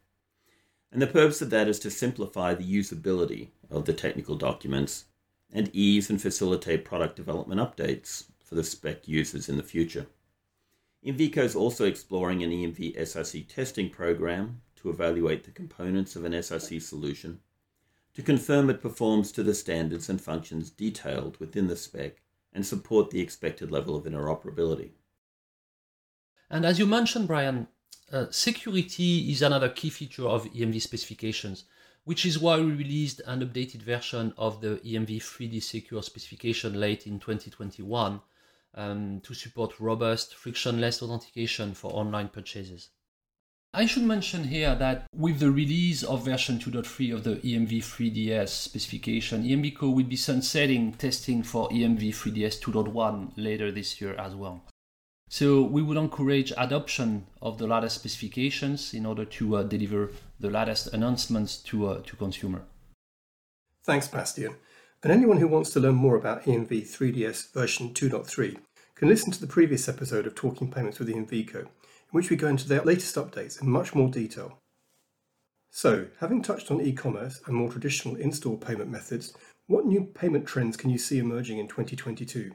And 0.90 1.02
the 1.02 1.06
purpose 1.06 1.42
of 1.42 1.50
that 1.50 1.68
is 1.68 1.78
to 1.80 1.90
simplify 1.90 2.54
the 2.54 2.64
usability 2.64 3.48
of 3.70 3.84
the 3.84 3.92
technical 3.92 4.36
documents 4.36 5.04
and 5.52 5.68
ease 5.74 6.08
and 6.08 6.22
facilitate 6.22 6.86
product 6.86 7.16
development 7.16 7.60
updates 7.60 8.24
for 8.42 8.54
the 8.54 8.64
spec 8.64 9.06
users 9.06 9.46
in 9.46 9.58
the 9.58 9.62
future. 9.62 10.06
EMVCo 11.04 11.36
is 11.36 11.54
also 11.54 11.84
exploring 11.84 12.42
an 12.42 12.50
EMV 12.50 12.98
SRC 12.98 13.46
testing 13.46 13.90
program 13.90 14.62
to 14.82 14.90
evaluate 14.90 15.44
the 15.44 15.50
components 15.50 16.16
of 16.16 16.24
an 16.24 16.32
SRC 16.32 16.82
solution 16.82 17.40
to 18.14 18.22
confirm 18.22 18.68
it 18.68 18.82
performs 18.82 19.32
to 19.32 19.42
the 19.42 19.54
standards 19.54 20.08
and 20.08 20.20
functions 20.20 20.70
detailed 20.70 21.38
within 21.38 21.68
the 21.68 21.76
spec 21.76 22.20
and 22.52 22.66
support 22.66 23.10
the 23.10 23.20
expected 23.20 23.70
level 23.70 23.96
of 23.96 24.04
interoperability. 24.04 24.90
And 26.50 26.66
as 26.66 26.78
you 26.78 26.84
mentioned, 26.84 27.28
Brian, 27.28 27.68
uh, 28.12 28.26
security 28.30 29.30
is 29.32 29.40
another 29.40 29.70
key 29.70 29.88
feature 29.88 30.26
of 30.26 30.44
EMV 30.52 30.82
specifications, 30.82 31.64
which 32.04 32.26
is 32.26 32.38
why 32.38 32.58
we 32.58 32.72
released 32.72 33.22
an 33.26 33.40
updated 33.40 33.80
version 33.80 34.34
of 34.36 34.60
the 34.60 34.76
EMV 34.84 35.16
3D 35.16 35.62
Secure 35.62 36.02
specification 36.02 36.78
late 36.78 37.06
in 37.06 37.18
2021 37.18 38.20
um, 38.74 39.20
to 39.20 39.32
support 39.32 39.80
robust, 39.80 40.34
frictionless 40.34 41.02
authentication 41.02 41.72
for 41.72 41.90
online 41.92 42.28
purchases. 42.28 42.90
I 43.74 43.86
should 43.86 44.02
mention 44.02 44.44
here 44.44 44.74
that 44.74 45.06
with 45.16 45.40
the 45.40 45.50
release 45.50 46.02
of 46.02 46.26
version 46.26 46.58
2.3 46.58 47.14
of 47.14 47.24
the 47.24 47.36
EMV 47.36 47.78
3DS 47.78 48.48
specification, 48.50 49.44
EMVCo 49.44 49.94
will 49.94 50.04
be 50.04 50.16
sunsetting 50.16 50.92
testing 50.92 51.42
for 51.42 51.70
EMV 51.70 52.10
3DS 52.10 52.60
2.1 52.60 53.32
later 53.36 53.72
this 53.72 53.98
year 53.98 54.14
as 54.16 54.34
well. 54.34 54.62
So 55.30 55.62
we 55.62 55.80
would 55.80 55.96
encourage 55.96 56.52
adoption 56.58 57.26
of 57.40 57.56
the 57.56 57.66
latest 57.66 57.94
specifications 57.94 58.92
in 58.92 59.06
order 59.06 59.24
to 59.24 59.56
uh, 59.56 59.62
deliver 59.62 60.10
the 60.38 60.50
latest 60.50 60.92
announcements 60.92 61.56
to, 61.62 61.86
uh, 61.86 62.02
to 62.02 62.16
consumer. 62.16 62.64
Thanks, 63.84 64.06
Bastien. 64.06 64.56
And 65.02 65.10
anyone 65.10 65.38
who 65.38 65.48
wants 65.48 65.70
to 65.70 65.80
learn 65.80 65.94
more 65.94 66.16
about 66.16 66.44
EMV 66.44 66.68
3DS 66.68 67.54
version 67.54 67.94
2.3 67.94 68.58
can 68.96 69.08
listen 69.08 69.32
to 69.32 69.40
the 69.40 69.46
previous 69.46 69.88
episode 69.88 70.26
of 70.26 70.34
Talking 70.34 70.70
Payments 70.70 70.98
with 70.98 71.08
EMVCo 71.08 71.68
which 72.12 72.30
we 72.30 72.36
go 72.36 72.48
into 72.48 72.68
their 72.68 72.82
latest 72.82 73.16
updates 73.16 73.60
in 73.60 73.68
much 73.68 73.94
more 73.94 74.08
detail. 74.08 74.58
So, 75.70 76.06
having 76.20 76.42
touched 76.42 76.70
on 76.70 76.80
e 76.80 76.92
commerce 76.92 77.40
and 77.46 77.56
more 77.56 77.70
traditional 77.70 78.16
in 78.16 78.30
store 78.32 78.56
payment 78.56 78.90
methods, 78.90 79.34
what 79.66 79.86
new 79.86 80.04
payment 80.04 80.46
trends 80.46 80.76
can 80.76 80.90
you 80.90 80.98
see 80.98 81.18
emerging 81.18 81.58
in 81.58 81.66
2022? 81.66 82.52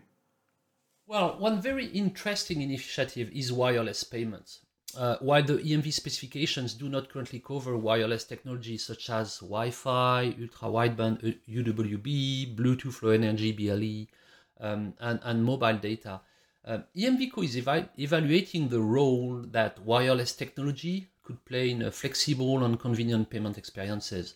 Well, 1.05 1.37
one 1.37 1.61
very 1.61 1.87
interesting 1.87 2.61
initiative 2.61 3.29
is 3.33 3.51
wireless 3.51 4.03
payments. 4.03 4.61
uh, 4.95 5.17
while 5.19 5.43
the 5.43 5.57
EMV 5.57 5.91
specifications 5.91 6.73
do 6.73 6.87
not 6.87 7.09
currently 7.09 7.39
cover 7.39 7.77
wireless 7.77 8.23
technologies 8.23 8.85
such 8.85 9.09
as 9.09 9.39
Wi-Fi, 9.39 10.35
ultra-wideband 10.41 11.39
UWB, 11.49 12.55
Bluetooth 12.55 13.01
Low 13.01 13.11
Energy 13.11 13.51
BLE, 13.51 14.07
um, 14.65 14.93
and, 14.99 15.19
and 15.23 15.43
mobile 15.43 15.77
data, 15.77 16.21
uh, 16.67 16.79
EMVCO 16.95 17.43
is 17.45 17.55
evi- 17.55 17.89
evaluating 17.97 18.67
the 18.67 18.81
role 18.81 19.41
that 19.51 19.79
wireless 19.79 20.33
technology 20.33 21.07
could 21.23 21.43
play 21.45 21.69
in 21.69 21.89
flexible 21.91 22.63
and 22.63 22.79
convenient 22.79 23.29
payment 23.29 23.57
experiences. 23.57 24.35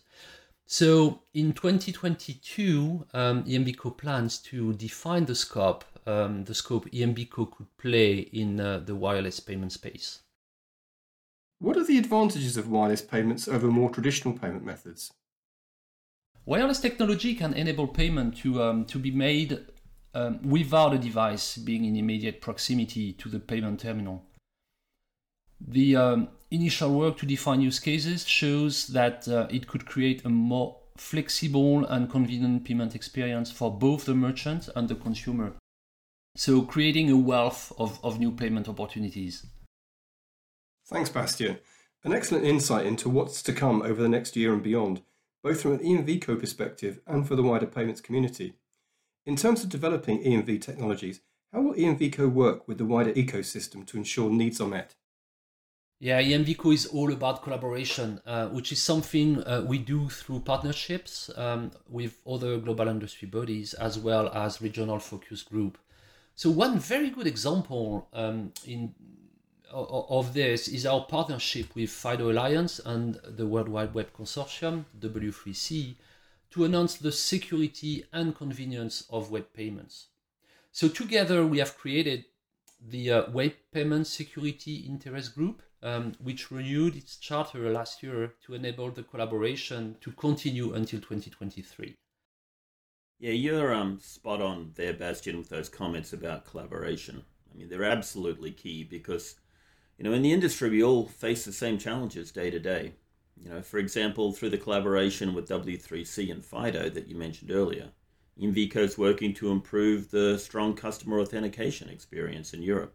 So 0.66 1.20
in 1.34 1.52
2022, 1.52 3.06
um, 3.12 3.44
EMVCO 3.44 3.96
plans 3.98 4.38
to 4.38 4.72
define 4.72 5.26
the 5.26 5.34
scope, 5.34 5.84
um, 6.06 6.44
the 6.44 6.54
scope 6.54 6.90
EMVCO 6.90 7.50
could 7.50 7.76
play 7.76 8.20
in 8.20 8.58
uh, 8.58 8.78
the 8.78 8.94
wireless 8.94 9.38
payment 9.38 9.72
space. 9.72 10.20
What 11.58 11.76
are 11.76 11.84
the 11.84 11.98
advantages 11.98 12.56
of 12.56 12.68
wireless 12.68 13.02
payments 13.02 13.46
over 13.46 13.68
more 13.68 13.90
traditional 13.90 14.36
payment 14.36 14.64
methods? 14.64 15.12
Wireless 16.44 16.80
technology 16.80 17.34
can 17.34 17.54
enable 17.54 17.86
payment 17.86 18.38
to, 18.38 18.62
um, 18.62 18.84
to 18.86 18.98
be 18.98 19.10
made 19.10 19.60
um, 20.14 20.40
without 20.42 20.94
a 20.94 20.98
device 20.98 21.56
being 21.56 21.84
in 21.84 21.96
immediate 21.96 22.40
proximity 22.40 23.12
to 23.14 23.28
the 23.28 23.40
payment 23.40 23.80
terminal. 23.80 24.24
The 25.60 25.96
um, 25.96 26.28
initial 26.50 26.92
work 26.92 27.18
to 27.18 27.26
define 27.26 27.60
use 27.60 27.78
cases 27.78 28.26
shows 28.26 28.88
that 28.88 29.28
uh, 29.28 29.46
it 29.50 29.66
could 29.66 29.86
create 29.86 30.24
a 30.24 30.28
more 30.28 30.78
flexible 30.96 31.84
and 31.86 32.10
convenient 32.10 32.64
payment 32.64 32.94
experience 32.94 33.50
for 33.50 33.70
both 33.70 34.04
the 34.04 34.14
merchant 34.14 34.68
and 34.74 34.88
the 34.88 34.94
consumer. 34.94 35.54
So, 36.36 36.62
creating 36.62 37.10
a 37.10 37.16
wealth 37.16 37.72
of, 37.78 38.02
of 38.02 38.18
new 38.18 38.32
payment 38.32 38.68
opportunities. 38.68 39.46
Thanks, 40.86 41.10
Bastien. 41.10 41.58
An 42.04 42.12
excellent 42.12 42.44
insight 42.44 42.86
into 42.86 43.08
what's 43.08 43.42
to 43.42 43.52
come 43.52 43.82
over 43.82 44.02
the 44.02 44.08
next 44.08 44.34
year 44.34 44.52
and 44.52 44.62
beyond, 44.62 45.02
both 45.42 45.62
from 45.62 45.72
an 45.72 45.78
EMVCO 45.78 46.40
perspective 46.40 47.00
and 47.06 47.28
for 47.28 47.36
the 47.36 47.42
wider 47.42 47.66
payments 47.66 48.00
community. 48.00 48.54
In 49.24 49.36
terms 49.36 49.62
of 49.62 49.70
developing 49.70 50.22
EMV 50.24 50.60
technologies, 50.60 51.20
how 51.52 51.62
will 51.62 51.74
EMVCO 51.74 52.32
work 52.32 52.66
with 52.66 52.78
the 52.78 52.84
wider 52.84 53.12
ecosystem 53.12 53.86
to 53.86 53.96
ensure 53.96 54.28
needs 54.30 54.60
are 54.60 54.66
met? 54.66 54.96
Yeah, 56.00 56.20
EMVCO 56.20 56.74
is 56.74 56.86
all 56.86 57.12
about 57.12 57.44
collaboration, 57.44 58.20
uh, 58.26 58.48
which 58.48 58.72
is 58.72 58.82
something 58.82 59.40
uh, 59.44 59.64
we 59.64 59.78
do 59.78 60.08
through 60.08 60.40
partnerships 60.40 61.30
um, 61.36 61.70
with 61.88 62.18
other 62.26 62.58
global 62.58 62.88
industry 62.88 63.28
bodies 63.28 63.74
as 63.74 63.96
well 63.96 64.28
as 64.30 64.60
regional 64.60 64.98
focus 64.98 65.42
group. 65.42 65.78
So 66.34 66.50
one 66.50 66.80
very 66.80 67.10
good 67.10 67.28
example 67.28 68.08
um, 68.12 68.52
in 68.66 68.94
of 69.72 70.34
this 70.34 70.68
is 70.68 70.84
our 70.84 71.04
partnership 71.04 71.74
with 71.74 71.88
FIDO 71.88 72.30
Alliance 72.30 72.78
and 72.84 73.18
the 73.24 73.46
World 73.46 73.68
Wide 73.68 73.94
Web 73.94 74.12
Consortium, 74.12 74.84
W3C, 75.00 75.94
to 76.52 76.64
announce 76.64 76.96
the 76.96 77.12
security 77.12 78.04
and 78.12 78.36
convenience 78.36 79.04
of 79.10 79.30
web 79.30 79.52
payments. 79.52 80.08
So 80.70 80.88
together 80.88 81.46
we 81.46 81.58
have 81.58 81.76
created 81.76 82.24
the 82.80 83.10
uh, 83.10 83.30
Web 83.30 83.52
Payment 83.72 84.06
Security 84.06 84.76
Interest 84.88 85.34
Group, 85.34 85.62
um, 85.82 86.12
which 86.20 86.50
renewed 86.50 86.96
its 86.96 87.16
charter 87.16 87.70
last 87.70 88.02
year 88.02 88.34
to 88.44 88.54
enable 88.54 88.90
the 88.90 89.02
collaboration 89.02 89.96
to 90.00 90.12
continue 90.12 90.72
until 90.74 91.00
2023. 91.00 91.94
Yeah, 93.18 93.32
you're 93.32 93.72
um, 93.72 94.00
spot 94.00 94.42
on 94.42 94.72
there, 94.74 94.92
Bastien, 94.92 95.38
with 95.38 95.48
those 95.48 95.68
comments 95.68 96.12
about 96.12 96.44
collaboration. 96.44 97.22
I 97.52 97.58
mean, 97.58 97.68
they're 97.68 97.84
absolutely 97.84 98.50
key 98.50 98.82
because, 98.82 99.36
you 99.96 100.04
know, 100.04 100.12
in 100.12 100.22
the 100.22 100.32
industry, 100.32 100.70
we 100.70 100.82
all 100.82 101.06
face 101.06 101.44
the 101.44 101.52
same 101.52 101.78
challenges 101.78 102.32
day 102.32 102.50
to 102.50 102.58
day. 102.58 102.94
You 103.42 103.50
know, 103.50 103.62
for 103.62 103.78
example, 103.78 104.32
through 104.32 104.50
the 104.50 104.58
collaboration 104.58 105.34
with 105.34 105.48
W3C 105.48 106.30
and 106.30 106.44
FIDO 106.44 106.90
that 106.90 107.08
you 107.08 107.16
mentioned 107.16 107.50
earlier, 107.50 107.90
EMVCO 108.40 108.76
is 108.76 108.96
working 108.96 109.34
to 109.34 109.50
improve 109.50 110.10
the 110.10 110.38
strong 110.38 110.74
customer 110.74 111.18
authentication 111.18 111.88
experience 111.88 112.54
in 112.54 112.62
Europe. 112.62 112.94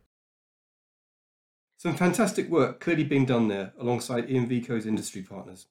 Some 1.75 1.97
fantastic 1.97 2.49
work 2.49 2.79
clearly 2.79 3.03
being 3.03 3.25
done 3.25 3.49
there 3.49 3.73
alongside 3.77 4.29
EMVCO's 4.29 4.85
industry 4.85 5.21
partners. 5.21 5.67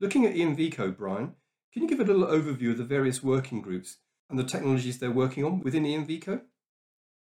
Looking 0.00 0.26
at 0.26 0.34
EMVCO, 0.34 0.96
Brian, 0.98 1.34
can 1.72 1.82
you 1.82 1.88
give 1.88 2.00
a 2.00 2.04
little 2.04 2.26
overview 2.26 2.72
of 2.72 2.78
the 2.78 2.84
various 2.84 3.22
working 3.22 3.62
groups 3.62 3.96
and 4.28 4.38
the 4.38 4.44
technologies 4.44 4.98
they're 4.98 5.10
working 5.10 5.44
on 5.44 5.60
within 5.60 5.84
EMVCO? 5.84 6.42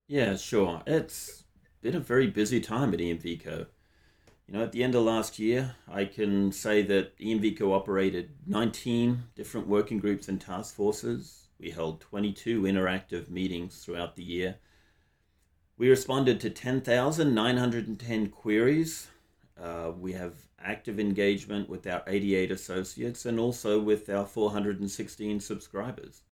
Yeah, 0.08 0.36
sure. 0.36 0.82
It's 0.88 1.44
been 1.82 1.94
a 1.94 2.00
very 2.00 2.26
busy 2.26 2.60
time 2.60 2.92
at 2.92 3.00
EMVCO. 3.00 3.68
You 4.50 4.58
know, 4.58 4.64
at 4.64 4.72
the 4.72 4.82
end 4.82 4.96
of 4.96 5.04
last 5.04 5.38
year, 5.38 5.76
I 5.88 6.06
can 6.06 6.50
say 6.50 6.82
that 6.82 7.16
EMVCO 7.18 7.72
operated 7.72 8.30
19 8.48 9.22
different 9.36 9.68
working 9.68 10.00
groups 10.00 10.26
and 10.26 10.40
task 10.40 10.74
forces. 10.74 11.46
We 11.60 11.70
held 11.70 12.00
22 12.00 12.62
interactive 12.62 13.30
meetings 13.30 13.84
throughout 13.84 14.16
the 14.16 14.24
year. 14.24 14.56
We 15.78 15.88
responded 15.88 16.40
to 16.40 16.50
10,910 16.50 18.30
queries. 18.30 19.06
Uh, 19.56 19.92
we 19.96 20.14
have 20.14 20.34
active 20.60 20.98
engagement 20.98 21.68
with 21.68 21.86
our 21.86 22.02
88 22.08 22.50
associates 22.50 23.24
and 23.24 23.38
also 23.38 23.78
with 23.78 24.08
our 24.08 24.26
416 24.26 25.38
subscribers. 25.38 26.22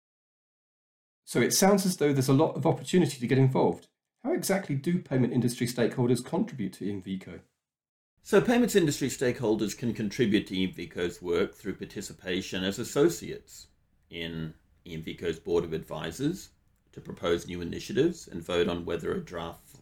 So 1.24 1.40
it 1.40 1.54
sounds 1.54 1.86
as 1.86 1.98
though 1.98 2.12
there's 2.12 2.26
a 2.26 2.32
lot 2.32 2.56
of 2.56 2.66
opportunity 2.66 3.20
to 3.20 3.26
get 3.28 3.38
involved. 3.38 3.86
How 4.24 4.32
exactly 4.32 4.74
do 4.74 4.98
payment 4.98 5.32
industry 5.32 5.68
stakeholders 5.68 6.24
contribute 6.24 6.72
to 6.72 6.84
EMVCO? 6.84 7.42
So, 8.22 8.40
payments 8.40 8.76
industry 8.76 9.08
stakeholders 9.08 9.76
can 9.76 9.94
contribute 9.94 10.46
to 10.48 10.54
EMVCO's 10.54 11.22
work 11.22 11.54
through 11.54 11.76
participation 11.76 12.62
as 12.62 12.78
associates 12.78 13.68
in 14.10 14.52
EMVCO's 14.84 15.38
Board 15.38 15.64
of 15.64 15.72
Advisors 15.72 16.50
to 16.92 17.00
propose 17.00 17.46
new 17.46 17.60
initiatives 17.60 18.28
and 18.28 18.42
vote 18.42 18.68
on 18.68 18.84
whether 18.84 19.12
a 19.12 19.24
draft 19.24 19.78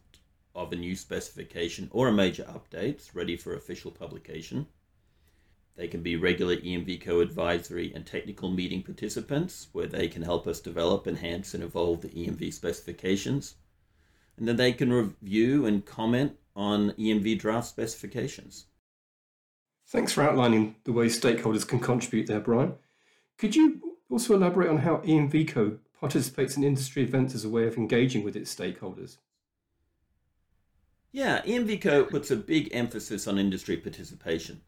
of 0.55 0.72
a 0.72 0.77
new 0.77 0.96
specification 0.96 1.88
or 1.92 2.09
a 2.09 2.12
major 2.12 2.44
update 2.44 3.01
is 3.01 3.14
ready 3.14 3.37
for 3.37 3.55
official 3.55 3.90
publication. 3.90 4.66
They 5.77 5.88
can 5.88 6.03
be 6.03 6.16
regular 6.16 6.57
EMVCO 6.57 7.20
advisory 7.20 7.92
and 7.94 8.07
technical 8.07 8.51
meeting 8.51 8.83
participants 8.83 9.68
where 9.72 9.87
they 9.87 10.09
can 10.09 10.22
help 10.22 10.46
us 10.46 10.61
develop, 10.61 11.07
enhance, 11.07 11.53
and 11.53 11.62
evolve 11.62 12.01
the 12.01 12.09
EMV 12.09 12.53
specifications. 12.53 13.57
And 14.38 14.49
then 14.49 14.57
they 14.57 14.72
can 14.72 14.92
review 14.92 15.66
and 15.66 15.85
comment 15.85 16.38
on 16.57 16.92
EMV 16.92 17.38
draft 17.38 17.69
specifications. 17.69 18.66
Thanks 19.88 20.12
for 20.12 20.23
outlining 20.23 20.77
the 20.85 20.92
way 20.92 21.07
stakeholders 21.07 21.69
can 21.69 21.79
contribute 21.79 22.27
there, 22.27 22.40
Brian. 22.40 22.75
Could 23.38 23.55
you 23.55 23.81
also 24.11 24.35
elaborate 24.35 24.71
on 24.71 24.79
how 24.79 24.97
EMVCO 24.99 25.79
participates 26.01 26.57
in 26.57 26.64
industry 26.64 27.03
events 27.03 27.35
as 27.35 27.45
a 27.45 27.49
way 27.49 27.66
of 27.66 27.77
engaging 27.77 28.25
with 28.25 28.35
its 28.35 28.53
stakeholders? 28.53 29.19
Yeah, 31.12 31.42
EMVCO 31.42 32.11
puts 32.11 32.31
a 32.31 32.37
big 32.37 32.69
emphasis 32.73 33.27
on 33.27 33.38
industry 33.38 33.77
participation. 33.77 34.62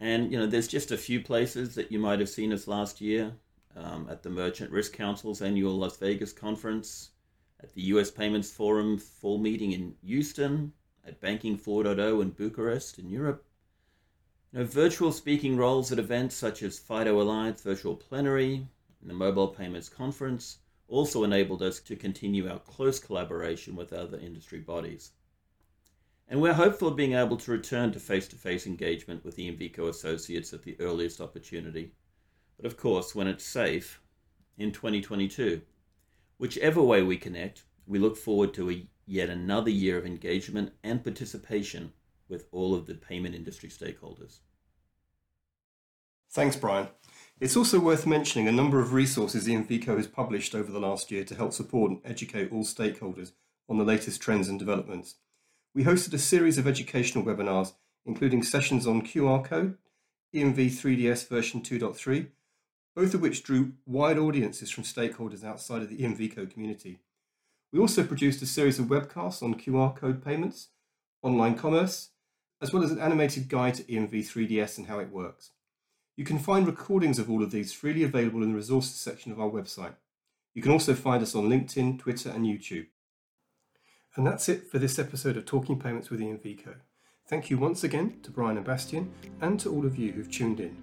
And, 0.00 0.30
you 0.30 0.38
know, 0.38 0.46
there's 0.46 0.68
just 0.68 0.92
a 0.92 0.96
few 0.96 1.20
places 1.20 1.74
that 1.74 1.90
you 1.90 1.98
might 1.98 2.20
have 2.20 2.28
seen 2.28 2.52
us 2.52 2.68
last 2.68 3.00
year 3.00 3.32
um, 3.76 4.06
at 4.08 4.22
the 4.22 4.30
Merchant 4.30 4.70
Risk 4.70 4.92
Council's 4.92 5.42
annual 5.42 5.76
Las 5.76 5.96
Vegas 5.96 6.32
conference, 6.32 7.10
at 7.60 7.74
the 7.74 7.82
US 7.82 8.10
Payments 8.10 8.50
Forum 8.50 8.98
fall 8.98 9.38
meeting 9.38 9.72
in 9.72 9.94
Houston, 10.04 10.72
at 11.08 11.20
Banking 11.20 11.58
4.0 11.58 12.22
in 12.22 12.30
Bucharest 12.30 12.98
in 12.98 13.08
Europe. 13.08 13.44
You 14.52 14.60
know, 14.60 14.64
virtual 14.64 15.10
speaking 15.10 15.56
roles 15.56 15.90
at 15.90 15.98
events 15.98 16.36
such 16.36 16.62
as 16.62 16.78
FIDO 16.78 17.20
Alliance 17.20 17.60
Virtual 17.62 17.96
Plenary 17.96 18.68
and 19.00 19.10
the 19.10 19.14
Mobile 19.14 19.48
Payments 19.48 19.88
Conference 19.88 20.58
also 20.86 21.24
enabled 21.24 21.62
us 21.62 21.80
to 21.80 21.96
continue 21.96 22.48
our 22.48 22.60
close 22.60 22.98
collaboration 22.98 23.74
with 23.74 23.92
other 23.92 24.18
industry 24.18 24.60
bodies. 24.60 25.12
And 26.28 26.40
we're 26.40 26.54
hopeful 26.54 26.88
of 26.88 26.96
being 26.96 27.14
able 27.14 27.38
to 27.38 27.50
return 27.50 27.90
to 27.92 28.00
face 28.00 28.28
to 28.28 28.36
face 28.36 28.66
engagement 28.66 29.24
with 29.24 29.36
the 29.36 29.50
EMVCO 29.50 29.88
associates 29.88 30.52
at 30.52 30.62
the 30.62 30.76
earliest 30.78 31.20
opportunity. 31.20 31.92
But 32.56 32.66
of 32.66 32.76
course, 32.76 33.14
when 33.14 33.26
it's 33.26 33.44
safe, 33.44 34.00
in 34.58 34.72
2022. 34.72 35.62
Whichever 36.36 36.82
way 36.82 37.02
we 37.02 37.16
connect, 37.16 37.64
we 37.86 37.98
look 37.98 38.16
forward 38.16 38.52
to 38.54 38.70
a 38.70 38.86
yet 39.08 39.30
another 39.30 39.70
year 39.70 39.96
of 39.96 40.04
engagement 40.04 40.72
and 40.84 41.02
participation 41.02 41.92
with 42.28 42.46
all 42.52 42.74
of 42.74 42.86
the 42.86 42.94
payment 42.94 43.34
industry 43.34 43.68
stakeholders. 43.68 44.40
Thanks, 46.30 46.56
Brian. 46.56 46.88
It's 47.40 47.56
also 47.56 47.80
worth 47.80 48.06
mentioning 48.06 48.48
a 48.48 48.52
number 48.52 48.80
of 48.80 48.92
resources 48.92 49.48
EMVCO 49.48 49.96
has 49.96 50.06
published 50.06 50.54
over 50.54 50.70
the 50.70 50.78
last 50.78 51.10
year 51.10 51.24
to 51.24 51.34
help 51.34 51.54
support 51.54 51.90
and 51.90 52.00
educate 52.04 52.52
all 52.52 52.64
stakeholders 52.64 53.32
on 53.68 53.78
the 53.78 53.84
latest 53.84 54.20
trends 54.20 54.48
and 54.48 54.58
developments. 54.58 55.14
We 55.74 55.84
hosted 55.84 56.12
a 56.12 56.18
series 56.18 56.58
of 56.58 56.66
educational 56.66 57.24
webinars, 57.24 57.72
including 58.04 58.42
sessions 58.42 58.86
on 58.86 59.02
QR 59.02 59.42
code, 59.42 59.78
EMV 60.34 60.66
3DS 60.66 61.28
version 61.28 61.62
2.3, 61.62 62.26
both 62.94 63.14
of 63.14 63.22
which 63.22 63.42
drew 63.42 63.72
wide 63.86 64.18
audiences 64.18 64.70
from 64.70 64.84
stakeholders 64.84 65.44
outside 65.44 65.80
of 65.80 65.88
the 65.88 65.98
EMVCO 65.98 66.50
community. 66.50 66.98
We 67.72 67.78
also 67.78 68.02
produced 68.02 68.40
a 68.40 68.46
series 68.46 68.78
of 68.78 68.86
webcasts 68.86 69.42
on 69.42 69.54
QR 69.54 69.94
code 69.94 70.24
payments, 70.24 70.68
online 71.22 71.54
commerce, 71.54 72.10
as 72.62 72.72
well 72.72 72.82
as 72.82 72.90
an 72.90 72.98
animated 72.98 73.48
guide 73.48 73.74
to 73.74 73.82
EMV 73.84 74.10
3DS 74.10 74.78
and 74.78 74.86
how 74.86 74.98
it 74.98 75.10
works. 75.10 75.50
You 76.16 76.24
can 76.24 76.38
find 76.38 76.66
recordings 76.66 77.18
of 77.18 77.30
all 77.30 77.42
of 77.42 77.50
these 77.50 77.72
freely 77.72 78.02
available 78.02 78.42
in 78.42 78.50
the 78.50 78.56
resources 78.56 78.96
section 78.96 79.30
of 79.30 79.40
our 79.40 79.50
website. 79.50 79.94
You 80.54 80.62
can 80.62 80.72
also 80.72 80.94
find 80.94 81.22
us 81.22 81.34
on 81.34 81.48
LinkedIn, 81.48 82.00
Twitter, 82.00 82.30
and 82.30 82.44
YouTube. 82.44 82.86
And 84.16 84.26
that's 84.26 84.48
it 84.48 84.68
for 84.68 84.78
this 84.78 84.98
episode 84.98 85.36
of 85.36 85.44
Talking 85.44 85.78
Payments 85.78 86.10
with 86.10 86.20
EMVCo. 86.20 86.74
Thank 87.28 87.50
you 87.50 87.58
once 87.58 87.84
again 87.84 88.18
to 88.22 88.30
Brian 88.30 88.56
and 88.56 88.66
Bastien 88.66 89.12
and 89.42 89.60
to 89.60 89.70
all 89.70 89.84
of 89.84 89.96
you 89.96 90.10
who've 90.10 90.30
tuned 90.30 90.58
in. 90.58 90.82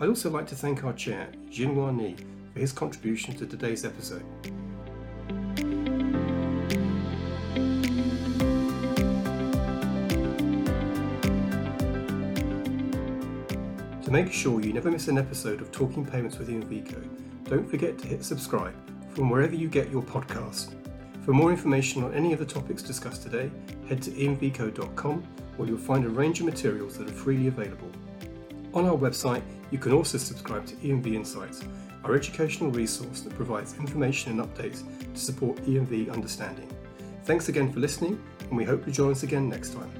I'd 0.00 0.08
also 0.08 0.28
like 0.28 0.48
to 0.48 0.56
thank 0.56 0.84
our 0.84 0.92
chair, 0.92 1.28
Jianhua 1.48 1.96
Ni, 1.96 2.16
for 2.52 2.58
his 2.58 2.72
contribution 2.72 3.34
to 3.36 3.46
today's 3.46 3.84
episode. 3.84 4.24
To 14.10 14.14
make 14.14 14.32
sure 14.32 14.60
you 14.60 14.72
never 14.72 14.90
miss 14.90 15.06
an 15.06 15.18
episode 15.18 15.60
of 15.60 15.70
Talking 15.70 16.04
Payments 16.04 16.36
with 16.36 16.48
EMVCo, 16.48 17.08
don't 17.44 17.70
forget 17.70 17.96
to 17.98 18.08
hit 18.08 18.24
subscribe 18.24 18.74
from 19.10 19.30
wherever 19.30 19.54
you 19.54 19.68
get 19.68 19.88
your 19.88 20.02
podcasts. 20.02 20.74
For 21.24 21.32
more 21.32 21.52
information 21.52 22.02
on 22.02 22.12
any 22.12 22.32
of 22.32 22.40
the 22.40 22.44
topics 22.44 22.82
discussed 22.82 23.22
today, 23.22 23.52
head 23.88 24.02
to 24.02 24.10
emvco.com 24.10 25.22
where 25.56 25.68
you'll 25.68 25.78
find 25.78 26.04
a 26.04 26.08
range 26.08 26.40
of 26.40 26.46
materials 26.46 26.98
that 26.98 27.08
are 27.08 27.12
freely 27.12 27.46
available. 27.46 27.88
On 28.74 28.84
our 28.84 28.96
website, 28.96 29.42
you 29.70 29.78
can 29.78 29.92
also 29.92 30.18
subscribe 30.18 30.66
to 30.66 30.74
EMV 30.74 31.14
Insights, 31.14 31.62
our 32.02 32.16
educational 32.16 32.72
resource 32.72 33.20
that 33.20 33.36
provides 33.36 33.78
information 33.78 34.32
and 34.32 34.40
updates 34.40 34.82
to 35.14 35.20
support 35.20 35.56
EMV 35.66 36.12
understanding. 36.12 36.68
Thanks 37.26 37.48
again 37.48 37.72
for 37.72 37.78
listening, 37.78 38.20
and 38.40 38.56
we 38.56 38.64
hope 38.64 38.88
you 38.88 38.92
join 38.92 39.12
us 39.12 39.22
again 39.22 39.48
next 39.48 39.72
time. 39.72 39.99